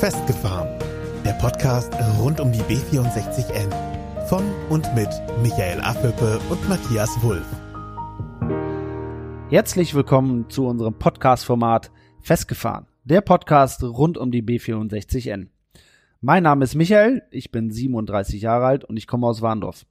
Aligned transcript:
Festgefahren. 0.00 0.68
Der 1.24 1.32
Podcast 1.32 1.90
rund 2.20 2.38
um 2.38 2.52
die 2.52 2.60
B64N. 2.60 4.26
Von 4.26 4.44
und 4.68 4.94
mit 4.94 5.08
Michael 5.42 5.80
Affelpe 5.80 6.38
und 6.50 6.68
Matthias 6.68 7.10
Wulff. 7.22 7.46
Herzlich 9.48 9.94
willkommen 9.94 10.50
zu 10.50 10.66
unserem 10.66 10.92
Podcast-Format 10.92 11.90
Festgefahren. 12.20 12.86
Der 13.04 13.22
Podcast 13.22 13.82
rund 13.82 14.18
um 14.18 14.30
die 14.30 14.42
B64N. 14.42 15.46
Mein 16.20 16.42
Name 16.42 16.64
ist 16.64 16.74
Michael, 16.74 17.22
ich 17.30 17.50
bin 17.50 17.70
37 17.70 18.42
Jahre 18.42 18.66
alt 18.66 18.84
und 18.84 18.98
ich 18.98 19.06
komme 19.06 19.26
aus 19.26 19.40
Warndorf. 19.40 19.86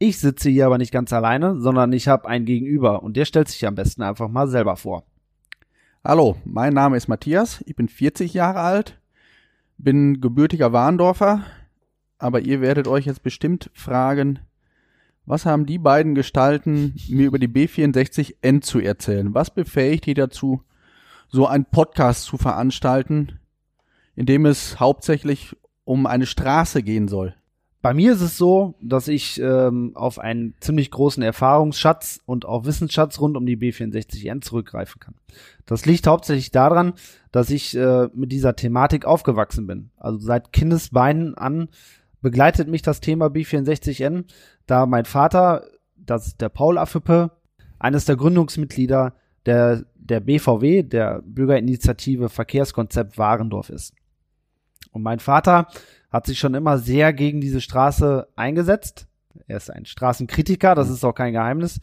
Ich 0.00 0.18
sitze 0.18 0.50
hier 0.50 0.66
aber 0.66 0.78
nicht 0.78 0.92
ganz 0.92 1.12
alleine, 1.12 1.60
sondern 1.60 1.92
ich 1.92 2.08
habe 2.08 2.28
einen 2.28 2.44
Gegenüber 2.44 3.04
und 3.04 3.16
der 3.16 3.24
stellt 3.24 3.46
sich 3.46 3.64
am 3.68 3.76
besten 3.76 4.02
einfach 4.02 4.28
mal 4.28 4.48
selber 4.48 4.74
vor. 4.74 5.04
Hallo, 6.02 6.36
mein 6.44 6.74
Name 6.74 6.96
ist 6.96 7.06
Matthias, 7.06 7.62
ich 7.66 7.76
bin 7.76 7.88
40 7.88 8.34
Jahre 8.34 8.60
alt, 8.60 8.98
bin 9.78 10.20
gebürtiger 10.20 10.72
Warndorfer, 10.72 11.44
aber 12.18 12.40
ihr 12.40 12.60
werdet 12.60 12.88
euch 12.88 13.06
jetzt 13.06 13.22
bestimmt 13.22 13.70
fragen, 13.72 14.40
was 15.24 15.46
haben 15.46 15.66
die 15.66 15.78
beiden 15.78 16.14
Gestalten 16.14 16.94
mir 17.08 17.26
über 17.26 17.38
die 17.38 17.48
B64N 17.48 18.62
zu 18.62 18.80
erzählen? 18.80 19.34
Was 19.34 19.52
befähigt 19.52 20.06
die 20.06 20.14
dazu, 20.14 20.62
so 21.28 21.46
einen 21.46 21.66
Podcast 21.66 22.24
zu 22.24 22.38
veranstalten, 22.38 23.38
in 24.16 24.24
dem 24.24 24.46
es 24.46 24.80
hauptsächlich 24.80 25.54
um 25.84 26.06
eine 26.06 26.24
Straße 26.26 26.82
gehen 26.82 27.08
soll? 27.08 27.34
Bei 27.80 27.94
mir 27.94 28.12
ist 28.12 28.22
es 28.22 28.36
so, 28.36 28.74
dass 28.80 29.06
ich 29.06 29.40
ähm, 29.40 29.92
auf 29.94 30.18
einen 30.18 30.54
ziemlich 30.60 30.90
großen 30.90 31.22
Erfahrungsschatz 31.22 32.20
und 32.26 32.44
auch 32.44 32.64
Wissensschatz 32.64 33.20
rund 33.20 33.36
um 33.36 33.46
die 33.46 33.56
B64N 33.56 34.40
zurückgreifen 34.40 34.98
kann. 34.98 35.14
Das 35.64 35.86
liegt 35.86 36.08
hauptsächlich 36.08 36.50
daran, 36.50 36.94
dass 37.30 37.50
ich 37.50 37.76
äh, 37.76 38.08
mit 38.14 38.32
dieser 38.32 38.56
Thematik 38.56 39.04
aufgewachsen 39.04 39.68
bin. 39.68 39.90
Also 39.96 40.18
seit 40.18 40.52
Kindesbeinen 40.52 41.36
an 41.36 41.68
begleitet 42.20 42.66
mich 42.66 42.82
das 42.82 43.00
Thema 43.00 43.26
B64N, 43.26 44.24
da 44.66 44.86
mein 44.86 45.04
Vater, 45.04 45.64
das 45.96 46.26
ist 46.26 46.40
der 46.40 46.48
Paul 46.48 46.78
Affüppe, 46.78 47.30
eines 47.78 48.06
der 48.06 48.16
Gründungsmitglieder 48.16 49.14
der, 49.46 49.84
der 49.94 50.18
BVW, 50.18 50.82
der 50.82 51.22
Bürgerinitiative 51.24 52.28
Verkehrskonzept 52.28 53.18
Warendorf 53.18 53.70
ist. 53.70 53.94
Und 54.90 55.02
mein 55.02 55.20
Vater 55.20 55.68
hat 56.10 56.26
sich 56.26 56.38
schon 56.38 56.54
immer 56.54 56.78
sehr 56.78 57.12
gegen 57.12 57.40
diese 57.40 57.60
Straße 57.60 58.28
eingesetzt. 58.36 59.06
Er 59.46 59.58
ist 59.58 59.70
ein 59.70 59.86
Straßenkritiker, 59.86 60.74
das 60.74 60.90
ist 60.90 61.04
auch 61.04 61.14
kein 61.14 61.32
Geheimnis. 61.32 61.80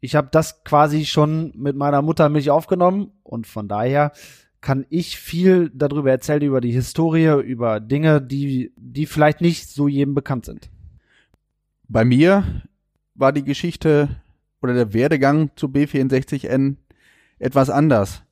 Ich 0.00 0.16
habe 0.16 0.28
das 0.32 0.64
quasi 0.64 1.04
schon 1.04 1.52
mit 1.54 1.76
meiner 1.76 2.02
Mutter 2.02 2.28
mich 2.28 2.50
aufgenommen 2.50 3.12
und 3.22 3.46
von 3.46 3.68
daher 3.68 4.12
kann 4.60 4.86
ich 4.90 5.18
viel 5.18 5.70
darüber 5.74 6.10
erzählen, 6.10 6.42
über 6.42 6.60
die 6.60 6.72
Historie, 6.72 7.40
über 7.42 7.80
Dinge, 7.80 8.20
die, 8.20 8.72
die 8.76 9.06
vielleicht 9.06 9.40
nicht 9.40 9.68
so 9.68 9.88
jedem 9.88 10.14
bekannt 10.14 10.44
sind. 10.46 10.70
Bei 11.88 12.04
mir 12.04 12.62
war 13.14 13.32
die 13.32 13.44
Geschichte 13.44 14.20
oder 14.62 14.74
der 14.74 14.92
Werdegang 14.92 15.50
zu 15.56 15.68
B64N 15.68 16.76
etwas 17.38 17.70
anders. 17.70 18.22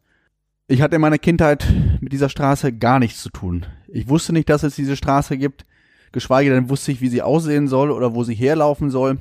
Ich 0.69 0.83
hatte 0.83 0.97
in 0.97 1.01
meiner 1.01 1.19
Kindheit 1.19 1.67
mit 2.01 2.13
dieser 2.13 2.29
Straße 2.29 2.73
gar 2.75 2.99
nichts 2.99 3.23
zu 3.23 3.31
tun. 3.31 3.67
Ich 3.89 4.09
wusste 4.09 4.33
nicht, 4.33 4.49
dass 4.49 4.63
es 4.63 4.77
diese 4.77 4.97
Straße 4.97 5.39
gibt, 5.39 5.65
geschweige 6.13 6.51
denn 6.51 6.69
wusste 6.69 6.93
ich, 6.93 7.01
wie 7.01 7.09
sie 7.09 7.23
aussehen 7.23 7.69
soll 7.69 7.91
oder 7.91 8.15
wo 8.15 8.23
sie 8.23 8.35
herlaufen 8.35 8.91
soll. 8.91 9.19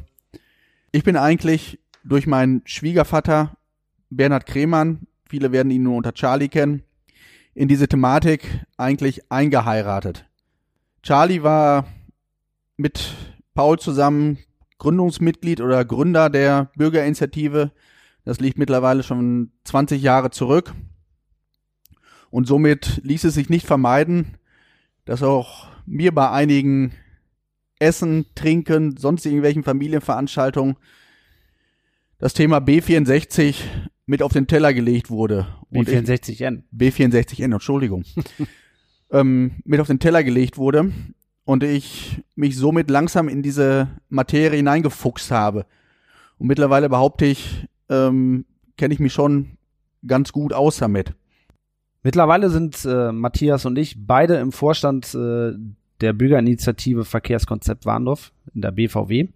Ich 0.92 1.04
bin 1.04 1.16
eigentlich 1.16 1.80
durch 2.04 2.28
meinen 2.28 2.62
Schwiegervater 2.66 3.58
Bernhard 4.10 4.46
Kremann, 4.46 5.08
viele 5.28 5.52
werden 5.52 5.72
ihn 5.72 5.84
nur 5.84 5.96
unter 5.96 6.14
Charlie 6.14 6.48
kennen, 6.48 6.84
in 7.54 7.68
diese 7.68 7.88
Thematik 7.88 8.66
eigentlich 8.78 9.32
eingeheiratet. 9.32 10.26
Charlie 11.04 11.44
war 11.44 11.86
mit 12.78 13.14
Paul 13.54 13.80
zusammen 13.80 14.38
Gründungsmitglied 14.78 15.62
oder 15.62 15.84
Gründer 15.84 16.30
der 16.30 16.72
Bürgerinitiative. 16.76 17.72
Das 18.24 18.40
liegt 18.40 18.58
mittlerweile 18.58 19.04
schon 19.04 19.52
20 19.64 20.02
Jahre 20.02 20.30
zurück. 20.30 20.74
Und 22.30 22.46
somit 22.46 23.02
ließ 23.04 23.24
es 23.24 23.34
sich 23.34 23.50
nicht 23.50 23.66
vermeiden, 23.66 24.38
dass 25.08 25.24
auch 25.24 25.68
mir 25.86 26.14
bei 26.14 26.30
einigen 26.30 26.92
Essen, 27.80 28.26
Trinken, 28.36 28.98
sonst 28.98 29.26
irgendwelchen 29.26 29.64
Familienveranstaltungen 29.64 30.76
das 32.20 32.34
Thema 32.34 32.58
B64 32.58 33.56
mit 34.06 34.22
auf 34.22 34.34
den 34.34 34.48
Teller 34.48 34.74
gelegt 34.74 35.10
wurde. 35.10 35.48
B64N. 35.72 36.64
B64N, 36.76 37.54
Entschuldigung. 37.54 38.04
ähm, 39.12 39.52
mit 39.64 39.80
auf 39.80 39.88
den 39.88 40.00
Teller 40.00 40.24
gelegt 40.24 40.58
wurde 40.58 40.92
und 41.46 41.64
ich 41.64 42.22
mich 42.36 42.58
somit 42.58 42.90
langsam 42.90 43.30
in 43.30 43.44
diese 43.44 43.88
Materie 44.10 44.58
hineingefuchst 44.58 45.32
habe. 45.32 45.66
Und 46.38 46.48
mittlerweile 46.48 46.90
behaupte 46.90 47.26
ich, 47.26 47.68
ähm, 47.90 48.46
kenne 48.76 48.94
ich 48.94 49.00
mich 49.00 49.14
schon 49.14 49.58
ganz 50.06 50.34
gut 50.34 50.52
aus 50.52 50.78
damit. 50.78 51.14
Mittlerweile 52.04 52.50
sind 52.50 52.86
äh, 52.86 53.12
Matthias 53.12 53.66
und 53.66 53.78
ich 53.78 54.06
beide 54.06 54.36
im 54.36 54.52
Vorstand 54.52 55.14
äh, 55.14 55.54
der 56.02 56.14
Bürgerinitiative 56.14 57.06
Verkehrskonzept 57.06 57.86
Warndorf 57.86 58.32
in 58.54 58.62
der 58.62 58.72
BVW. 58.72 59.30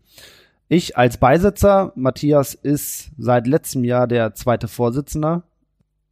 Ich 0.70 0.98
als 0.98 1.18
Beisitzer, 1.18 1.92
Matthias 1.96 2.54
ist 2.54 3.12
seit 3.18 3.46
letztem 3.48 3.84
Jahr 3.84 4.08
der 4.08 4.34
zweite 4.36 4.68
Vorsitzender. 4.68 5.44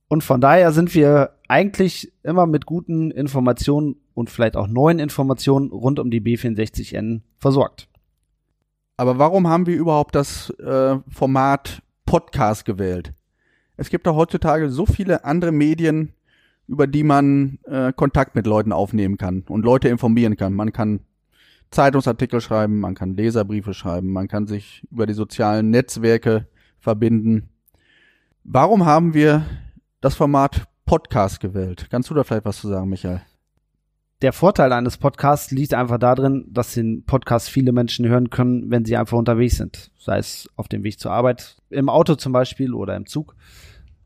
Und 0.09 0.23
von 0.23 0.41
daher 0.41 0.71
sind 0.71 0.93
wir 0.95 1.35
eigentlich 1.47 2.11
immer 2.23 2.45
mit 2.45 2.65
guten 2.65 3.11
Informationen 3.11 3.95
und 4.15 4.29
vielleicht 4.29 4.57
auch 4.57 4.67
neuen 4.67 4.99
Informationen 4.99 5.71
rund 5.71 5.99
um 5.99 6.11
die 6.11 6.19
B64N 6.19 7.21
versorgt. 7.37 7.87
Aber 8.97 9.17
warum 9.17 9.47
haben 9.47 9.65
wir 9.65 9.77
überhaupt 9.77 10.15
das 10.15 10.49
äh, 10.59 10.97
Format 11.07 11.81
Podcast 12.05 12.65
gewählt? 12.65 13.13
Es 13.77 13.89
gibt 13.89 14.07
doch 14.07 14.15
heutzutage 14.17 14.69
so 14.69 14.85
viele 14.85 15.23
andere 15.23 15.53
Medien, 15.53 16.11
über 16.69 16.85
die 16.85 17.03
man 17.03 17.57
äh, 17.65 17.91
Kontakt 17.91 18.35
mit 18.35 18.45
Leuten 18.45 18.71
aufnehmen 18.71 19.17
kann 19.17 19.43
und 19.49 19.65
Leute 19.65 19.89
informieren 19.89 20.37
kann. 20.37 20.53
Man 20.53 20.71
kann 20.71 20.99
Zeitungsartikel 21.71 22.41
schreiben, 22.41 22.79
man 22.79 22.93
kann 22.93 23.15
Leserbriefe 23.15 23.73
schreiben, 23.73 24.11
man 24.13 24.27
kann 24.27 24.45
sich 24.45 24.87
über 24.91 25.07
die 25.07 25.13
sozialen 25.13 25.71
Netzwerke 25.71 26.47
verbinden. 26.77 27.49
Warum 28.43 28.85
haben 28.85 29.15
wir 29.15 29.45
das 29.99 30.15
Format 30.15 30.67
Podcast 30.85 31.39
gewählt? 31.39 31.87
Kannst 31.89 32.11
du 32.11 32.13
da 32.13 32.23
vielleicht 32.23 32.45
was 32.45 32.61
zu 32.61 32.67
sagen, 32.67 32.87
Michael? 32.87 33.21
Der 34.21 34.33
Vorteil 34.33 34.71
eines 34.71 34.97
Podcasts 34.97 35.49
liegt 35.49 35.73
einfach 35.73 35.97
darin, 35.97 36.45
dass 36.49 36.73
den 36.73 37.03
Podcast 37.05 37.49
viele 37.49 37.71
Menschen 37.71 38.07
hören 38.07 38.29
können, 38.29 38.69
wenn 38.69 38.85
sie 38.85 38.97
einfach 38.97 39.17
unterwegs 39.17 39.57
sind. 39.57 39.91
Sei 39.97 40.17
es 40.19 40.47
auf 40.55 40.67
dem 40.67 40.83
Weg 40.83 40.99
zur 40.99 41.11
Arbeit, 41.11 41.57
im 41.69 41.89
Auto 41.89 42.15
zum 42.15 42.31
Beispiel 42.31 42.73
oder 42.73 42.95
im 42.95 43.07
Zug. 43.07 43.35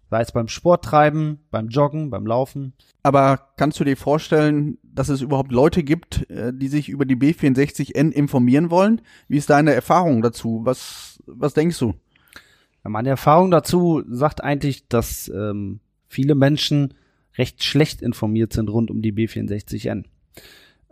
Sei 0.09 0.21
es 0.21 0.31
beim 0.31 0.47
Sporttreiben, 0.47 1.39
beim 1.49 1.69
Joggen, 1.69 2.09
beim 2.09 2.27
Laufen. 2.27 2.73
Aber 3.01 3.49
kannst 3.57 3.79
du 3.79 3.83
dir 3.83 3.97
vorstellen, 3.97 4.77
dass 4.83 5.09
es 5.09 5.21
überhaupt 5.21 5.51
Leute 5.51 5.83
gibt, 5.83 6.29
äh, 6.29 6.53
die 6.53 6.67
sich 6.67 6.89
über 6.89 7.05
die 7.05 7.15
B64N 7.15 8.11
informieren 8.11 8.69
wollen? 8.69 9.01
Wie 9.27 9.37
ist 9.37 9.49
deine 9.49 9.73
Erfahrung 9.73 10.21
dazu? 10.21 10.61
Was, 10.63 11.21
was 11.25 11.53
denkst 11.53 11.79
du? 11.79 11.93
Meine 12.83 13.09
Erfahrung 13.09 13.49
dazu 13.49 14.03
sagt 14.09 14.43
eigentlich, 14.43 14.87
dass 14.89 15.29
ähm, 15.29 15.79
viele 16.07 16.35
Menschen 16.35 16.93
recht 17.37 17.63
schlecht 17.63 18.01
informiert 18.01 18.53
sind 18.53 18.69
rund 18.69 18.91
um 18.91 19.01
die 19.01 19.13
B64N. 19.13 20.03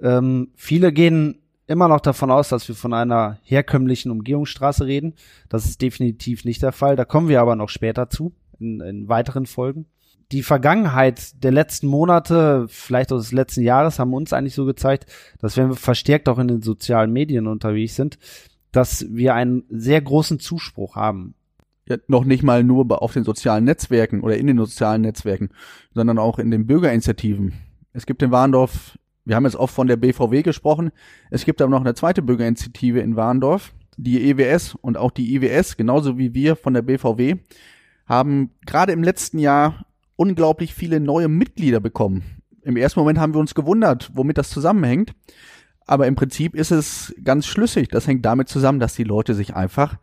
Ähm, 0.01 0.49
viele 0.55 0.93
gehen 0.93 1.41
immer 1.67 1.87
noch 1.87 2.01
davon 2.01 2.31
aus, 2.31 2.49
dass 2.49 2.67
wir 2.67 2.75
von 2.75 2.93
einer 2.93 3.39
herkömmlichen 3.43 4.11
Umgehungsstraße 4.11 4.85
reden. 4.85 5.13
Das 5.49 5.65
ist 5.65 5.81
definitiv 5.81 6.43
nicht 6.43 6.63
der 6.63 6.71
Fall. 6.71 6.95
Da 6.95 7.05
kommen 7.05 7.27
wir 7.27 7.41
aber 7.41 7.55
noch 7.55 7.69
später 7.69 8.09
zu 8.09 8.33
in, 8.61 8.79
in 8.81 9.09
weiteren 9.09 9.45
Folgen. 9.45 9.85
Die 10.31 10.43
Vergangenheit 10.43 11.43
der 11.43 11.51
letzten 11.51 11.87
Monate, 11.87 12.65
vielleicht 12.69 13.11
auch 13.11 13.17
des 13.17 13.33
letzten 13.33 13.61
Jahres, 13.61 13.99
haben 13.99 14.13
uns 14.13 14.31
eigentlich 14.31 14.55
so 14.55 14.65
gezeigt, 14.65 15.05
dass 15.39 15.57
wenn 15.57 15.69
wir 15.69 15.75
verstärkt 15.75 16.29
auch 16.29 16.39
in 16.39 16.47
den 16.47 16.61
sozialen 16.61 17.11
Medien 17.11 17.47
unterwegs 17.47 17.95
sind, 17.95 18.17
dass 18.71 19.05
wir 19.09 19.33
einen 19.33 19.63
sehr 19.69 20.01
großen 20.01 20.39
Zuspruch 20.39 20.95
haben. 20.95 21.35
Ja, 21.89 21.97
noch 22.07 22.23
nicht 22.23 22.43
mal 22.43 22.63
nur 22.63 23.01
auf 23.01 23.13
den 23.13 23.25
sozialen 23.25 23.65
Netzwerken 23.65 24.21
oder 24.21 24.37
in 24.37 24.47
den 24.47 24.57
sozialen 24.57 25.01
Netzwerken, 25.01 25.49
sondern 25.93 26.19
auch 26.19 26.39
in 26.39 26.51
den 26.51 26.67
Bürgerinitiativen. 26.67 27.53
Es 27.91 28.05
gibt 28.05 28.21
in 28.21 28.31
Warndorf, 28.31 28.97
wir 29.25 29.35
haben 29.35 29.45
jetzt 29.45 29.57
oft 29.57 29.73
von 29.73 29.87
der 29.87 29.97
BVW 29.97 30.43
gesprochen, 30.43 30.91
es 31.29 31.43
gibt 31.43 31.61
aber 31.61 31.71
noch 31.71 31.81
eine 31.81 31.95
zweite 31.95 32.21
Bürgerinitiative 32.21 33.01
in 33.01 33.17
Warndorf, 33.17 33.73
die 33.97 34.29
EWS 34.29 34.75
und 34.75 34.95
auch 34.95 35.11
die 35.11 35.35
IWS, 35.35 35.75
genauso 35.75 36.17
wie 36.17 36.33
wir 36.33 36.55
von 36.55 36.73
der 36.73 36.81
BVW, 36.81 37.35
haben 38.11 38.51
gerade 38.65 38.91
im 38.91 39.03
letzten 39.03 39.39
Jahr 39.39 39.85
unglaublich 40.17 40.73
viele 40.75 40.99
neue 40.99 41.29
Mitglieder 41.29 41.79
bekommen. 41.79 42.23
Im 42.61 42.75
ersten 42.75 42.99
Moment 42.99 43.17
haben 43.19 43.33
wir 43.33 43.39
uns 43.39 43.55
gewundert, 43.55 44.11
womit 44.13 44.37
das 44.37 44.49
zusammenhängt. 44.49 45.13
Aber 45.87 46.07
im 46.07 46.15
Prinzip 46.15 46.53
ist 46.53 46.71
es 46.71 47.15
ganz 47.23 47.47
schlüssig. 47.47 47.87
Das 47.87 48.07
hängt 48.07 48.25
damit 48.25 48.49
zusammen, 48.49 48.81
dass 48.81 48.95
die 48.95 49.05
Leute 49.05 49.33
sich 49.33 49.55
einfach 49.55 49.97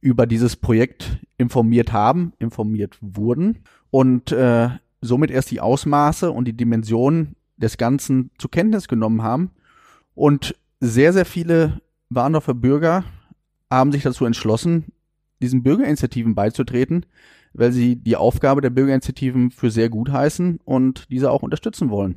über 0.00 0.24
dieses 0.24 0.54
Projekt 0.54 1.18
informiert 1.36 1.92
haben, 1.92 2.32
informiert 2.38 2.96
wurden 3.00 3.58
und 3.90 4.30
äh, 4.30 4.68
somit 5.00 5.32
erst 5.32 5.50
die 5.50 5.60
Ausmaße 5.60 6.30
und 6.30 6.44
die 6.44 6.56
Dimensionen 6.56 7.34
des 7.56 7.76
Ganzen 7.76 8.30
zur 8.38 8.52
Kenntnis 8.52 8.86
genommen 8.86 9.24
haben. 9.24 9.50
Und 10.14 10.54
sehr, 10.78 11.12
sehr 11.12 11.26
viele 11.26 11.80
Warndorfer 12.08 12.54
Bürger 12.54 13.02
haben 13.68 13.90
sich 13.90 14.04
dazu 14.04 14.26
entschlossen, 14.26 14.92
diesen 15.42 15.64
Bürgerinitiativen 15.64 16.36
beizutreten, 16.36 17.04
weil 17.52 17.72
sie 17.72 17.96
die 17.96 18.16
Aufgabe 18.16 18.60
der 18.60 18.70
Bürgerinitiativen 18.70 19.50
für 19.50 19.70
sehr 19.70 19.88
gut 19.88 20.10
heißen 20.10 20.60
und 20.64 21.10
diese 21.10 21.30
auch 21.30 21.42
unterstützen 21.42 21.90
wollen. 21.90 22.16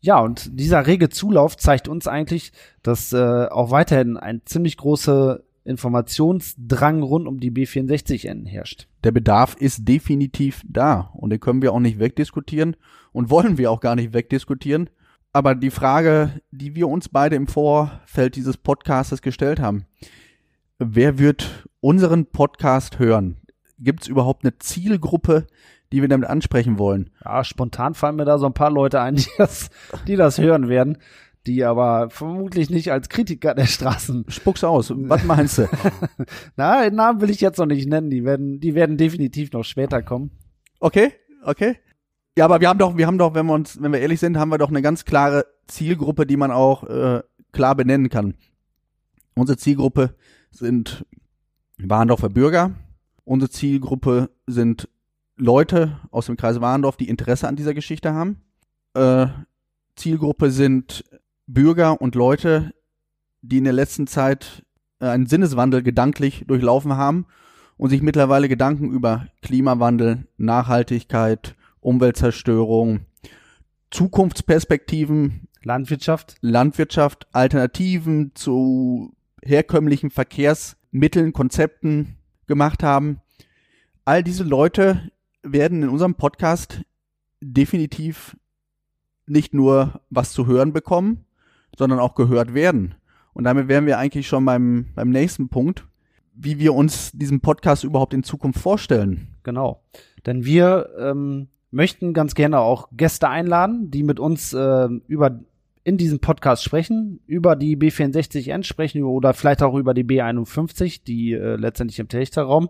Ja, 0.00 0.18
und 0.18 0.58
dieser 0.58 0.86
rege 0.86 1.10
Zulauf 1.10 1.56
zeigt 1.56 1.86
uns 1.88 2.08
eigentlich, 2.08 2.52
dass 2.82 3.12
äh, 3.12 3.46
auch 3.46 3.70
weiterhin 3.70 4.16
ein 4.16 4.42
ziemlich 4.44 4.76
großer 4.76 5.40
Informationsdrang 5.64 7.02
rund 7.02 7.28
um 7.28 7.38
die 7.38 7.52
B64N 7.52 8.46
herrscht. 8.46 8.88
Der 9.04 9.12
Bedarf 9.12 9.54
ist 9.54 9.86
definitiv 9.86 10.62
da 10.66 11.12
und 11.14 11.30
den 11.30 11.40
können 11.40 11.62
wir 11.62 11.72
auch 11.72 11.80
nicht 11.80 12.00
wegdiskutieren 12.00 12.76
und 13.12 13.30
wollen 13.30 13.58
wir 13.58 13.70
auch 13.70 13.80
gar 13.80 13.94
nicht 13.94 14.12
wegdiskutieren. 14.12 14.90
Aber 15.32 15.54
die 15.54 15.70
Frage, 15.70 16.40
die 16.50 16.74
wir 16.74 16.88
uns 16.88 17.08
beide 17.08 17.36
im 17.36 17.46
Vorfeld 17.46 18.36
dieses 18.36 18.56
Podcastes 18.56 19.22
gestellt 19.22 19.60
haben, 19.60 19.86
wer 20.78 21.18
wird 21.18 21.68
unseren 21.80 22.26
Podcast 22.26 22.98
hören? 22.98 23.36
Gibt 23.82 24.02
es 24.02 24.08
überhaupt 24.08 24.44
eine 24.44 24.58
Zielgruppe, 24.58 25.46
die 25.92 26.00
wir 26.00 26.08
damit 26.08 26.28
ansprechen 26.28 26.78
wollen? 26.78 27.10
Ja, 27.24 27.44
spontan 27.44 27.94
fallen 27.94 28.16
mir 28.16 28.24
da 28.24 28.38
so 28.38 28.46
ein 28.46 28.54
paar 28.54 28.70
Leute 28.70 29.00
ein, 29.00 29.16
die 29.16 29.26
das, 29.38 29.70
die 30.06 30.16
das 30.16 30.38
hören 30.38 30.68
werden, 30.68 30.98
die 31.46 31.64
aber 31.64 32.10
vermutlich 32.10 32.70
nicht 32.70 32.92
als 32.92 33.08
Kritiker 33.08 33.54
der 33.54 33.66
Straßen. 33.66 34.26
Spuck's 34.28 34.64
aus. 34.64 34.92
Was 34.94 35.24
meinst 35.24 35.58
du? 35.58 35.68
Na, 36.56 36.82
den 36.82 36.94
Namen 36.94 37.20
will 37.20 37.30
ich 37.30 37.40
jetzt 37.40 37.58
noch 37.58 37.66
nicht 37.66 37.88
nennen. 37.88 38.10
Die 38.10 38.24
werden, 38.24 38.60
die 38.60 38.74
werden 38.74 38.96
definitiv 38.96 39.52
noch 39.52 39.64
später 39.64 40.02
kommen. 40.02 40.30
Okay, 40.80 41.12
okay. 41.44 41.76
Ja, 42.36 42.46
aber 42.46 42.60
wir 42.60 42.68
haben 42.68 42.78
doch, 42.78 42.96
wir 42.96 43.06
haben 43.06 43.18
doch, 43.18 43.34
wenn 43.34 43.46
wir 43.46 43.54
uns, 43.54 43.82
wenn 43.82 43.92
wir 43.92 44.00
ehrlich 44.00 44.20
sind, 44.20 44.38
haben 44.38 44.50
wir 44.50 44.58
doch 44.58 44.70
eine 44.70 44.82
ganz 44.82 45.04
klare 45.04 45.46
Zielgruppe, 45.66 46.26
die 46.26 46.36
man 46.36 46.50
auch 46.50 46.84
äh, 46.84 47.22
klar 47.52 47.74
benennen 47.74 48.08
kann. 48.08 48.34
Unsere 49.34 49.58
Zielgruppe 49.58 50.14
sind 50.50 51.04
Warndorfer 51.78 52.28
Bürger. 52.28 52.72
Unsere 53.24 53.50
Zielgruppe 53.50 54.30
sind 54.46 54.88
Leute 55.36 56.00
aus 56.10 56.26
dem 56.26 56.36
Kreis 56.36 56.60
Warndorf, 56.60 56.96
die 56.96 57.08
Interesse 57.08 57.48
an 57.48 57.56
dieser 57.56 57.74
Geschichte 57.74 58.12
haben. 58.12 58.40
Äh, 58.94 59.26
Zielgruppe 59.96 60.50
sind 60.50 61.04
Bürger 61.46 62.00
und 62.00 62.14
Leute, 62.14 62.74
die 63.42 63.58
in 63.58 63.64
der 63.64 63.72
letzten 63.72 64.06
Zeit 64.06 64.64
äh, 65.00 65.06
einen 65.06 65.26
Sinneswandel 65.26 65.82
gedanklich 65.82 66.44
durchlaufen 66.46 66.96
haben 66.96 67.26
und 67.76 67.90
sich 67.90 68.02
mittlerweile 68.02 68.48
Gedanken 68.48 68.90
über 68.90 69.26
Klimawandel, 69.42 70.26
Nachhaltigkeit, 70.36 71.56
Umweltzerstörung, 71.80 73.00
Zukunftsperspektiven, 73.90 75.48
Landwirtschaft, 75.62 76.36
Landwirtschaft, 76.40 77.26
Alternativen 77.32 78.32
zu 78.34 79.12
herkömmlichen 79.42 80.10
Verkehrsmitteln, 80.10 81.32
Konzepten 81.32 82.16
gemacht 82.52 82.82
haben. 82.82 83.22
All 84.04 84.22
diese 84.22 84.44
Leute 84.44 85.10
werden 85.42 85.82
in 85.82 85.88
unserem 85.88 86.16
Podcast 86.16 86.82
definitiv 87.40 88.36
nicht 89.26 89.54
nur 89.54 90.02
was 90.10 90.32
zu 90.32 90.46
hören 90.46 90.74
bekommen, 90.74 91.24
sondern 91.78 91.98
auch 91.98 92.14
gehört 92.14 92.52
werden. 92.52 92.94
Und 93.32 93.44
damit 93.44 93.68
wären 93.68 93.86
wir 93.86 93.98
eigentlich 93.98 94.28
schon 94.28 94.44
beim, 94.44 94.88
beim 94.94 95.08
nächsten 95.08 95.48
Punkt, 95.48 95.86
wie 96.34 96.58
wir 96.58 96.74
uns 96.74 97.10
diesen 97.12 97.40
Podcast 97.40 97.84
überhaupt 97.84 98.12
in 98.12 98.22
Zukunft 98.22 98.60
vorstellen. 98.60 99.28
Genau. 99.44 99.82
Denn 100.26 100.44
wir 100.44 100.90
ähm, 100.98 101.48
möchten 101.70 102.12
ganz 102.12 102.34
gerne 102.34 102.58
auch 102.58 102.88
Gäste 102.92 103.30
einladen, 103.30 103.90
die 103.90 104.02
mit 104.02 104.20
uns 104.20 104.52
äh, 104.52 104.88
über 105.06 105.40
in 105.84 105.96
diesem 105.96 106.20
Podcast 106.20 106.62
sprechen, 106.62 107.20
über 107.26 107.56
die 107.56 107.76
B64N 107.76 108.62
sprechen 108.62 109.02
oder 109.02 109.34
vielleicht 109.34 109.62
auch 109.62 109.74
über 109.74 109.94
die 109.94 110.04
B51, 110.04 111.04
die 111.04 111.32
äh, 111.32 111.56
letztendlich 111.56 111.98
im 111.98 112.08
Techterraum 112.08 112.68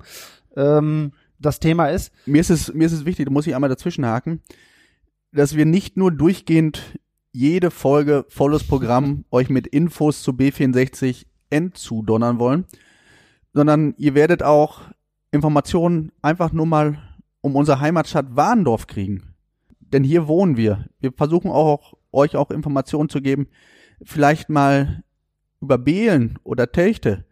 ähm, 0.56 1.12
das 1.38 1.60
Thema 1.60 1.88
ist. 1.88 2.12
Mir 2.24 2.40
ist 2.40 2.50
es, 2.50 2.72
mir 2.72 2.86
ist 2.86 2.92
es 2.92 3.04
wichtig, 3.04 3.26
da 3.26 3.32
muss 3.32 3.46
ich 3.46 3.54
einmal 3.54 3.70
dazwischenhaken, 3.70 4.40
dass 5.32 5.56
wir 5.56 5.66
nicht 5.66 5.96
nur 5.96 6.10
durchgehend 6.10 6.98
jede 7.32 7.70
Folge 7.70 8.24
volles 8.28 8.64
Programm 8.64 9.24
euch 9.30 9.50
mit 9.50 9.66
Infos 9.66 10.22
zu 10.22 10.32
B64N 10.32 11.74
zudonnern 11.74 12.38
wollen, 12.38 12.64
sondern 13.52 13.94
ihr 13.98 14.14
werdet 14.14 14.42
auch 14.42 14.82
Informationen 15.30 16.12
einfach 16.22 16.52
nur 16.52 16.66
mal 16.66 16.98
um 17.40 17.56
unsere 17.56 17.80
Heimatstadt 17.80 18.36
Warndorf 18.36 18.86
kriegen. 18.86 19.34
Denn 19.80 20.04
hier 20.04 20.26
wohnen 20.28 20.56
wir. 20.56 20.86
Wir 21.00 21.12
versuchen 21.12 21.50
auch, 21.50 21.94
euch 22.12 22.36
auch 22.36 22.50
Informationen 22.50 23.08
zu 23.08 23.20
geben, 23.20 23.48
vielleicht 24.02 24.48
mal 24.48 25.02
über 25.60 25.78
Behlen 25.78 26.38
oder 26.44 26.70
Techte. 26.70 27.24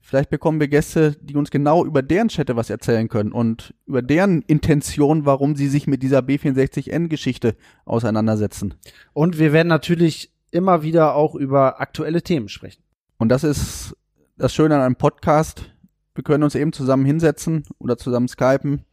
Vielleicht 0.00 0.30
bekommen 0.30 0.58
wir 0.58 0.68
Gäste, 0.68 1.16
die 1.20 1.36
uns 1.36 1.50
genau 1.50 1.84
über 1.84 2.02
deren 2.02 2.30
Städte 2.30 2.56
was 2.56 2.70
erzählen 2.70 3.08
können 3.08 3.32
und 3.32 3.74
über 3.86 4.00
deren 4.00 4.42
Intention, 4.42 5.26
warum 5.26 5.54
sie 5.54 5.68
sich 5.68 5.86
mit 5.86 6.02
dieser 6.02 6.20
B64N-Geschichte 6.20 7.56
auseinandersetzen. 7.84 8.74
Und 9.12 9.38
wir 9.38 9.52
werden 9.52 9.68
natürlich 9.68 10.32
immer 10.50 10.82
wieder 10.82 11.14
auch 11.14 11.34
über 11.34 11.80
aktuelle 11.80 12.22
Themen 12.22 12.48
sprechen. 12.48 12.82
Und 13.18 13.28
das 13.28 13.44
ist 13.44 13.96
das 14.36 14.54
Schöne 14.54 14.76
an 14.76 14.80
einem 14.80 14.96
Podcast. 14.96 15.74
Wir 16.14 16.24
können 16.24 16.44
uns 16.44 16.54
eben 16.54 16.72
zusammen 16.72 17.04
hinsetzen 17.04 17.64
oder 17.78 17.98
zusammen 17.98 18.28
skypen 18.28 18.84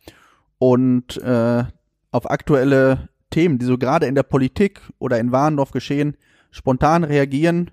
und 0.58 1.18
äh, 1.18 1.64
auf 2.12 2.30
aktuelle 2.30 3.10
Themen, 3.30 3.58
die 3.58 3.66
so 3.66 3.78
gerade 3.78 4.06
in 4.06 4.16
der 4.16 4.24
Politik 4.24 4.82
oder 5.00 5.20
in 5.20 5.32
Warendorf 5.32 5.72
geschehen, 5.72 6.18
spontan 6.52 7.04
reagieren 7.04 7.72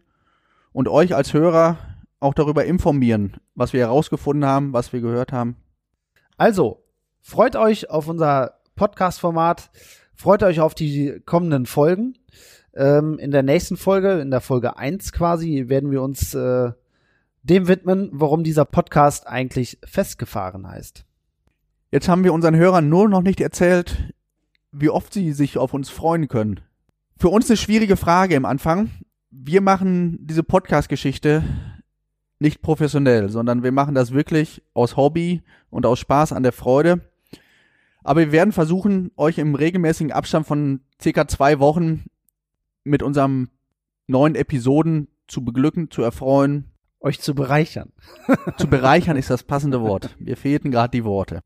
und 0.72 0.88
euch 0.88 1.14
als 1.14 1.32
Hörer 1.32 1.78
auch 2.20 2.34
darüber 2.34 2.64
informieren, 2.64 3.36
was 3.54 3.72
wir 3.72 3.80
herausgefunden 3.80 4.44
haben, 4.44 4.72
was 4.72 4.92
wir 4.92 5.00
gehört 5.00 5.32
haben. 5.32 5.56
Also, 6.36 6.84
freut 7.20 7.56
euch 7.56 7.90
auf 7.90 8.08
unser 8.08 8.60
Podcast-Format, 8.76 9.70
freut 10.14 10.42
euch 10.42 10.60
auf 10.60 10.74
die 10.74 11.20
kommenden 11.24 11.66
Folgen. 11.66 12.18
Ähm, 12.74 13.18
in 13.18 13.30
der 13.30 13.42
nächsten 13.42 13.76
Folge, 13.76 14.20
in 14.20 14.30
der 14.30 14.40
Folge 14.40 14.76
1 14.76 15.12
quasi, 15.12 15.68
werden 15.68 15.90
wir 15.90 16.02
uns 16.02 16.34
äh, 16.34 16.72
dem 17.42 17.68
widmen, 17.68 18.08
warum 18.12 18.44
dieser 18.44 18.64
Podcast 18.64 19.26
eigentlich 19.26 19.78
festgefahren 19.84 20.66
heißt. 20.66 21.04
Jetzt 21.90 22.08
haben 22.08 22.24
wir 22.24 22.32
unseren 22.32 22.56
Hörern 22.56 22.88
nur 22.88 23.08
noch 23.08 23.20
nicht 23.20 23.40
erzählt, 23.40 24.11
wie 24.72 24.90
oft 24.90 25.12
sie 25.12 25.32
sich 25.32 25.58
auf 25.58 25.74
uns 25.74 25.90
freuen 25.90 26.28
können. 26.28 26.60
Für 27.18 27.28
uns 27.28 27.48
eine 27.48 27.56
schwierige 27.56 27.96
Frage 27.96 28.34
im 28.34 28.44
Anfang. 28.44 28.90
Wir 29.30 29.60
machen 29.60 30.18
diese 30.26 30.42
Podcast-Geschichte 30.42 31.44
nicht 32.38 32.60
professionell, 32.60 33.28
sondern 33.28 33.62
wir 33.62 33.72
machen 33.72 33.94
das 33.94 34.12
wirklich 34.12 34.62
aus 34.74 34.96
Hobby 34.96 35.42
und 35.70 35.86
aus 35.86 36.00
Spaß 36.00 36.32
an 36.32 36.42
der 36.42 36.52
Freude. 36.52 37.00
Aber 38.02 38.20
wir 38.20 38.32
werden 38.32 38.52
versuchen, 38.52 39.12
euch 39.16 39.38
im 39.38 39.54
regelmäßigen 39.54 40.12
Abstand 40.12 40.46
von 40.46 40.80
circa 41.00 41.28
zwei 41.28 41.60
Wochen 41.60 42.04
mit 42.82 43.02
unserem 43.02 43.50
neuen 44.08 44.34
Episoden 44.34 45.08
zu 45.28 45.44
beglücken, 45.44 45.90
zu 45.90 46.02
erfreuen. 46.02 46.66
Euch 47.00 47.20
zu 47.20 47.34
bereichern. 47.34 47.92
zu 48.58 48.68
bereichern 48.68 49.16
ist 49.16 49.30
das 49.30 49.42
passende 49.42 49.80
Wort. 49.80 50.14
Mir 50.18 50.36
fehlten 50.36 50.70
gerade 50.70 50.90
die 50.90 51.04
Worte. 51.04 51.42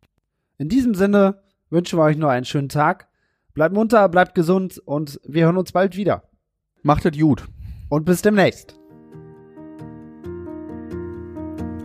In 0.58 0.68
diesem 0.68 0.94
Sinne 0.94 1.42
wünschen 1.70 1.98
wir 1.98 2.04
euch 2.04 2.16
noch 2.16 2.28
einen 2.28 2.44
schönen 2.44 2.68
Tag. 2.68 3.08
Bleibt 3.56 3.74
munter, 3.74 4.08
bleibt 4.10 4.34
gesund 4.34 4.82
und 4.84 5.18
wir 5.24 5.46
hören 5.46 5.56
uns 5.56 5.72
bald 5.72 5.96
wieder. 5.96 6.24
Macht 6.82 7.06
es 7.06 7.18
gut. 7.18 7.48
Und 7.88 8.04
bis 8.04 8.20
demnächst. 8.20 8.78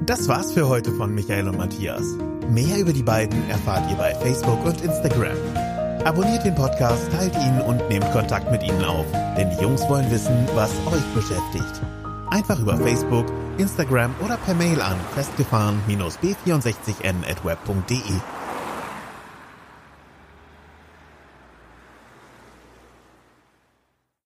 Das 0.06 0.28
war's 0.28 0.52
für 0.52 0.68
heute 0.68 0.92
von 0.92 1.16
Michael 1.16 1.48
und 1.48 1.58
Matthias. 1.58 2.04
Mehr 2.50 2.78
über 2.78 2.92
die 2.92 3.04
beiden 3.04 3.50
erfahrt 3.50 3.90
ihr 3.90 3.96
bei 3.96 4.14
Facebook 4.16 4.66
und 4.66 4.82
Instagram. 4.82 5.38
Abonniert 6.04 6.44
den 6.44 6.56
Podcast, 6.56 7.10
teilt 7.14 7.38
ihn 7.38 7.62
und 7.62 7.88
nehmt 7.88 8.12
Kontakt 8.12 8.52
mit 8.52 8.64
ihnen 8.64 8.84
auf, 8.84 9.06
denn 9.38 9.50
die 9.52 9.64
Jungs 9.64 9.88
wollen 9.88 10.12
wissen, 10.12 10.46
was 10.54 10.72
euch 10.88 11.06
beschäftigt. 11.16 11.82
Einfach 12.32 12.60
über 12.60 12.76
Facebook, 12.76 13.28
Instagram 13.58 14.14
oder 14.26 14.36
per 14.36 14.56
Mail 14.56 14.82
an 14.82 14.98
festgefahren-b64n 15.16 17.30
at 17.30 17.46
web.de. 17.46 18.41